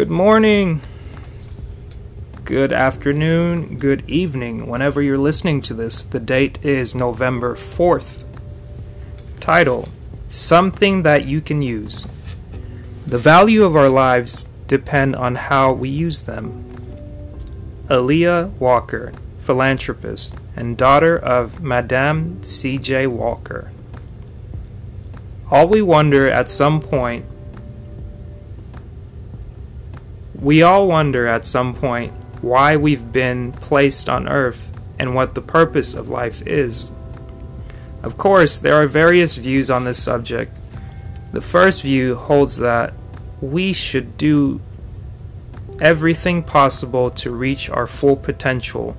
Good 0.00 0.08
morning, 0.08 0.80
good 2.46 2.72
afternoon, 2.72 3.78
good 3.78 4.08
evening, 4.08 4.66
whenever 4.66 5.02
you're 5.02 5.18
listening 5.18 5.60
to 5.60 5.74
this. 5.74 6.02
The 6.02 6.18
date 6.18 6.58
is 6.64 6.94
November 6.94 7.54
4th. 7.54 8.24
Title 9.40 9.90
Something 10.30 11.02
That 11.02 11.28
You 11.28 11.42
Can 11.42 11.60
Use. 11.60 12.08
The 13.06 13.18
value 13.18 13.62
of 13.62 13.76
our 13.76 13.90
lives 13.90 14.48
depend 14.66 15.16
on 15.16 15.34
how 15.34 15.74
we 15.74 15.90
use 15.90 16.22
them. 16.22 16.64
A'Lelia 17.90 18.58
Walker, 18.58 19.12
philanthropist 19.40 20.34
and 20.56 20.78
daughter 20.78 21.18
of 21.18 21.60
Madame 21.60 22.42
C.J. 22.42 23.06
Walker. 23.08 23.70
All 25.50 25.68
we 25.68 25.82
wonder 25.82 26.26
at 26.26 26.50
some 26.50 26.80
point 26.80 27.26
We 30.40 30.62
all 30.62 30.88
wonder 30.88 31.26
at 31.26 31.44
some 31.44 31.74
point 31.74 32.14
why 32.40 32.76
we've 32.76 33.12
been 33.12 33.52
placed 33.52 34.08
on 34.08 34.26
earth 34.26 34.68
and 34.98 35.14
what 35.14 35.34
the 35.34 35.42
purpose 35.42 35.92
of 35.92 36.08
life 36.08 36.40
is. 36.46 36.92
Of 38.02 38.16
course, 38.16 38.58
there 38.58 38.76
are 38.76 38.86
various 38.86 39.36
views 39.36 39.70
on 39.70 39.84
this 39.84 40.02
subject. 40.02 40.56
The 41.32 41.42
first 41.42 41.82
view 41.82 42.14
holds 42.14 42.56
that 42.56 42.94
we 43.42 43.74
should 43.74 44.16
do 44.16 44.60
everything 45.80 46.42
possible 46.42 47.10
to 47.10 47.30
reach 47.30 47.68
our 47.68 47.86
full 47.86 48.16
potential, 48.16 48.96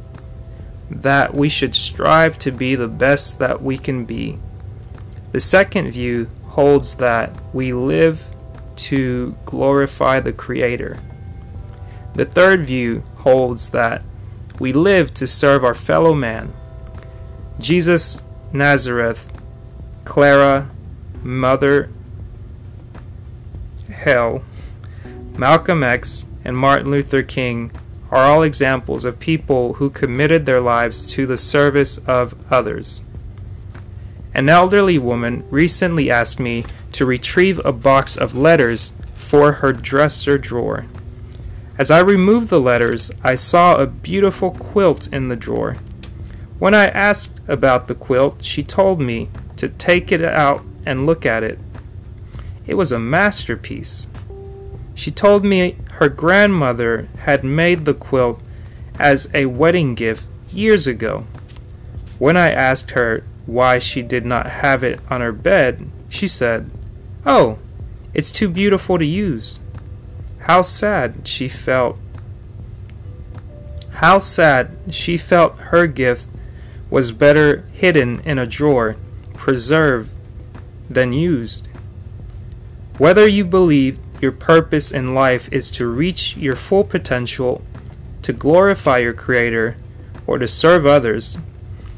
that 0.90 1.34
we 1.34 1.50
should 1.50 1.76
strive 1.76 2.38
to 2.40 2.52
be 2.52 2.76
the 2.76 2.88
best 2.88 3.40
that 3.40 3.62
we 3.62 3.78
can 3.78 4.06
be. 4.06 4.38
The 5.32 5.40
second 5.40 5.92
view 5.92 6.30
holds 6.50 6.96
that 6.96 7.32
we 7.54 7.74
live 7.74 8.28
to 8.76 9.36
glorify 9.46 10.20
the 10.20 10.34
Creator. 10.34 11.00
The 12.14 12.26
third 12.26 12.66
view 12.66 13.04
holds 13.20 13.70
that 13.72 14.04
we 14.60 14.74
live 14.74 15.14
to 15.16 15.26
serve 15.26 15.64
our 15.64 15.74
fellow 15.74 16.14
man. 16.14 16.54
Jesus 17.60 18.22
Nazareth, 18.54 19.32
Clara, 20.04 20.70
Mother 21.24 21.90
Hale, 23.90 24.44
Malcolm 25.38 25.84
X, 25.84 26.26
and 26.44 26.58
Martin 26.58 26.92
Luther 26.92 27.24
King 27.24 27.72
are 28.10 28.26
all 28.26 28.44
examples 28.44 29.06
of 29.06 29.20
people 29.20 29.76
who 29.76 29.90
committed 29.90 30.46
their 30.46 30.60
lives 30.60 31.08
to 31.08 31.26
the 31.26 31.38
service 31.38 31.98
of 32.00 32.36
others. 32.52 33.04
An 34.34 34.50
elderly 34.50 34.98
woman 34.98 35.46
recently 35.50 36.12
asked 36.12 36.40
me 36.40 36.66
to 36.92 37.06
retrieve 37.06 37.60
a 37.64 37.72
box 37.72 38.18
of 38.18 38.36
letters 38.36 38.94
for 39.14 39.54
her 39.54 39.72
dresser 39.72 40.38
drawer. 40.38 40.86
As 41.82 41.90
I 41.90 41.98
removed 41.98 42.52
the 42.52 42.62
letters, 42.62 43.10
I 43.24 43.34
saw 43.34 43.78
a 43.78 43.88
beautiful 43.88 44.52
quilt 44.52 45.08
in 45.12 45.30
the 45.30 45.36
drawer. 45.36 45.78
When 46.60 46.76
I 46.76 46.86
asked 46.86 47.42
about 47.48 47.88
the 47.88 47.96
quilt, 47.96 48.46
she 48.46 48.62
told 48.62 49.02
me 49.02 49.32
to 49.56 49.68
take 49.68 50.12
it 50.12 50.24
out 50.24 50.64
and 50.86 51.08
look 51.08 51.26
at 51.26 51.42
it. 51.42 51.58
It 52.68 52.76
was 52.76 52.92
a 52.92 53.00
masterpiece. 53.00 54.06
She 54.94 55.10
told 55.10 55.44
me 55.44 55.78
her 55.94 56.08
grandmother 56.08 57.10
had 57.22 57.44
made 57.44 57.86
the 57.86 57.96
quilt 57.96 58.40
as 59.00 59.28
a 59.34 59.48
wedding 59.48 59.96
gift 59.96 60.28
years 60.52 60.86
ago. 60.86 61.26
When 62.20 62.38
I 62.38 62.52
asked 62.52 62.92
her 62.92 63.24
why 63.48 63.80
she 63.80 64.04
did 64.04 64.24
not 64.24 64.46
have 64.46 64.84
it 64.84 65.00
on 65.10 65.22
her 65.22 65.32
bed, 65.32 65.90
she 66.10 66.28
said, 66.28 66.70
Oh, 67.26 67.58
it's 68.14 68.30
too 68.30 68.50
beautiful 68.50 69.00
to 69.00 69.06
use. 69.06 69.60
How 70.42 70.64
sad 70.64 71.28
she 71.28 71.48
felt. 71.48 71.98
How 73.92 74.18
sad 74.18 74.76
she 74.90 75.16
felt 75.18 75.58
her 75.58 75.86
gift 75.86 76.28
was 76.90 77.12
better 77.12 77.66
hidden 77.74 78.22
in 78.22 78.40
a 78.40 78.48
drawer, 78.48 78.98
preserved, 79.34 80.10
than 80.90 81.14
used. 81.14 81.68
Whether 82.98 83.28
you 83.28 83.46
believe 83.46 84.00
your 84.20 84.32
purpose 84.32 84.92
in 84.92 85.16
life 85.16 85.48
is 85.52 85.72
to 85.72 85.88
reach 85.88 86.36
your 86.36 86.56
full 86.56 86.84
potential, 86.84 87.64
to 88.24 88.34
glorify 88.34 88.98
your 88.98 89.14
Creator, 89.14 89.78
or 90.28 90.38
to 90.38 90.48
serve 90.48 90.86
others, 90.86 91.38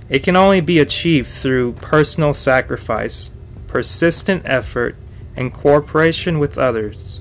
it 0.09 0.23
can 0.23 0.35
only 0.35 0.61
be 0.61 0.79
achieved 0.79 1.29
through 1.29 1.73
personal 1.73 2.33
sacrifice, 2.33 3.31
persistent 3.67 4.43
effort, 4.45 4.95
and 5.35 5.53
cooperation 5.53 6.39
with 6.39 6.57
others. 6.57 7.19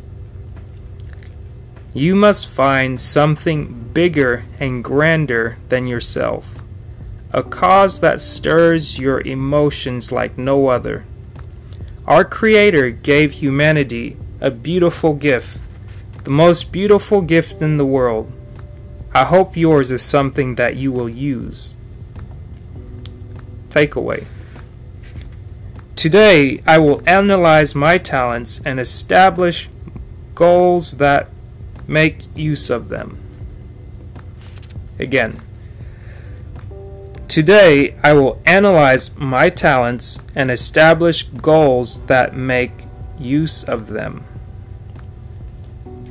You 1.95 2.15
must 2.15 2.49
find 2.49 2.99
something 2.99 3.91
bigger 3.93 4.47
and 4.59 4.83
grander 4.83 5.59
than 5.69 5.87
yourself, 5.87 6.63
a 7.33 7.43
cause 7.43 8.01
that 8.01 8.21
stirs 8.21 8.99
your 8.99 9.21
emotions 9.21 10.11
like 10.11 10.39
no 10.39 10.69
other. 10.69 11.05
Our 12.07 12.25
Creator 12.25 12.91
gave 12.91 13.33
humanity 13.33 14.17
a 14.41 14.51
beautiful 14.51 15.13
gift, 15.13 15.59
the 16.25 16.31
most 16.31 16.73
beautiful 16.73 17.21
gift 17.21 17.61
in 17.61 17.77
the 17.77 17.87
world. 17.87 18.33
I 19.15 19.25
hope 19.25 19.57
yours 19.57 19.91
is 19.91 20.03
something 20.03 20.55
that 20.55 20.77
you 20.77 20.91
will 20.91 21.11
use. 21.11 21.77
Takeaway 23.69 24.25
Today, 25.95 26.63
I 26.67 26.79
will 26.79 27.03
analyze 27.07 27.75
my 27.75 27.99
talents 27.99 28.61
and 28.65 28.81
establish 28.81 29.69
goals 30.35 30.93
that 30.93 31.29
make 31.93 32.25
use 32.35 32.71
of 32.71 32.89
them. 32.89 33.19
Again, 34.99 35.41
today 37.29 37.95
I 38.03 38.15
will 38.15 38.41
analyze 38.47 39.15
my 39.17 39.51
talents 39.51 40.19
and 40.35 40.51
establish 40.51 41.25
goals 41.25 42.01
that 42.07 42.35
make 42.35 42.73
use 43.19 43.63
of 43.65 43.89
them. 43.89 44.25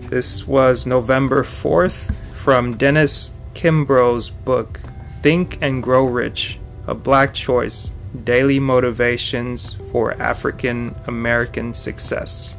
This 0.09 0.46
was 0.46 0.86
November 0.86 1.44
4th 1.44 2.13
from 2.34 2.78
Dennis 2.78 3.31
Kimbro's 3.53 4.30
book, 4.30 4.81
Think 5.22 5.58
and 5.62 5.81
Grow 5.81 6.06
Rich 6.06 6.59
A 6.86 6.94
Black 6.94 7.34
Choice 7.34 7.94
Daily 8.24 8.59
Motivations 8.59 9.78
for 9.92 10.13
African 10.22 10.96
American 11.08 11.74
Success. 11.74 12.56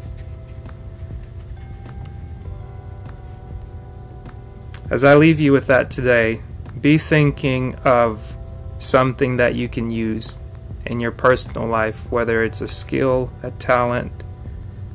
As 4.92 5.04
I 5.04 5.14
leave 5.14 5.40
you 5.40 5.52
with 5.52 5.68
that 5.68 5.90
today, 5.90 6.42
be 6.78 6.98
thinking 6.98 7.76
of 7.76 8.36
something 8.76 9.38
that 9.38 9.54
you 9.54 9.66
can 9.66 9.90
use 9.90 10.38
in 10.84 11.00
your 11.00 11.12
personal 11.12 11.66
life, 11.66 12.12
whether 12.12 12.44
it's 12.44 12.60
a 12.60 12.68
skill, 12.68 13.32
a 13.42 13.52
talent, 13.52 14.12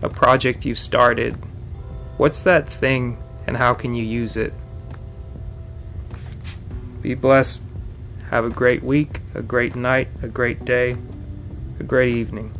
a 0.03 0.07
project 0.07 0.65
you've 0.65 0.77
started. 0.77 1.35
What's 2.17 2.43
that 2.43 2.69
thing 2.69 3.17
and 3.47 3.57
how 3.57 3.73
can 3.73 3.91
you 3.91 4.03
use 4.03 4.37
it? 4.37 4.53
Be 7.01 7.15
blessed. 7.15 7.63
Have 8.29 8.45
a 8.45 8.51
great 8.51 8.83
week, 8.83 9.21
a 9.33 9.41
great 9.41 9.75
night, 9.75 10.09
a 10.21 10.27
great 10.27 10.63
day, 10.63 10.95
a 11.79 11.83
great 11.83 12.13
evening. 12.13 12.53